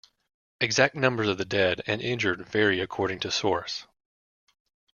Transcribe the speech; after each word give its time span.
Exact 0.59 0.95
numbers 0.95 1.27
of 1.27 1.37
the 1.37 1.45
dead 1.45 1.83
and 1.85 2.01
injured 2.01 2.43
vary 2.47 2.79
according 2.79 3.19
to 3.19 3.29
source. 3.29 3.85